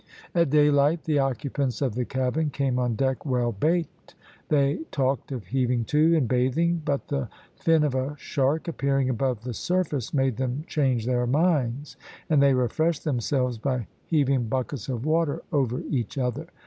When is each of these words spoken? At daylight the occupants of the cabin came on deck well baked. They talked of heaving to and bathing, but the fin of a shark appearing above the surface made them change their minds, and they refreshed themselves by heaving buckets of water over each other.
At 0.33 0.49
daylight 0.49 1.03
the 1.03 1.19
occupants 1.19 1.79
of 1.79 1.93
the 1.93 2.05
cabin 2.05 2.49
came 2.49 2.79
on 2.79 2.95
deck 2.95 3.23
well 3.23 3.51
baked. 3.51 4.15
They 4.49 4.77
talked 4.89 5.31
of 5.31 5.45
heaving 5.45 5.85
to 5.93 6.15
and 6.15 6.27
bathing, 6.27 6.81
but 6.83 7.09
the 7.09 7.29
fin 7.55 7.83
of 7.83 7.93
a 7.93 8.15
shark 8.17 8.67
appearing 8.67 9.09
above 9.11 9.43
the 9.43 9.53
surface 9.53 10.11
made 10.11 10.37
them 10.37 10.63
change 10.65 11.05
their 11.05 11.27
minds, 11.27 11.97
and 12.31 12.41
they 12.41 12.55
refreshed 12.55 13.03
themselves 13.03 13.59
by 13.59 13.85
heaving 14.07 14.45
buckets 14.47 14.89
of 14.89 15.05
water 15.05 15.43
over 15.51 15.81
each 15.81 16.17
other. 16.17 16.47